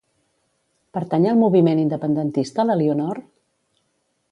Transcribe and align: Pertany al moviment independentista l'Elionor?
Pertany 0.97 1.27
al 1.33 1.37
moviment 1.43 1.83
independentista 1.83 2.65
l'Elionor? 2.69 3.23